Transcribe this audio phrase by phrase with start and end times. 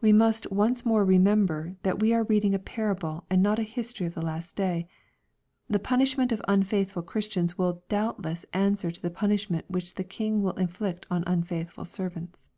[0.00, 4.06] We must once more remember that we are reading a parable, and not a history
[4.06, 4.88] of the last day.
[5.68, 10.42] The punishment of unfaithful Chris tians will doubtless answer to the punishment which a king
[10.42, 12.48] will inflict on unfaithful servants.